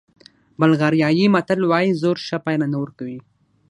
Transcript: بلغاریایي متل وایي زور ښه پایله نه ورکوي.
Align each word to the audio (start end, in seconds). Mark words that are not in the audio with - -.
بلغاریایي 0.59 1.25
متل 1.35 1.59
وایي 1.71 1.91
زور 2.01 2.17
ښه 2.27 2.37
پایله 2.45 2.65
نه 2.73 2.77
ورکوي. 2.83 3.19